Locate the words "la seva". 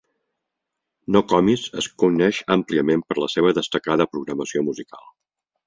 3.25-3.55